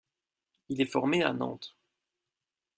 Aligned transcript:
Il 0.69 0.81
est 0.81 0.87
formé 0.87 1.21
à 1.21 1.31
Nantes. 1.31 1.77